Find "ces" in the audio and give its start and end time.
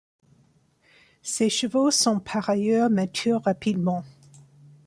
1.21-1.51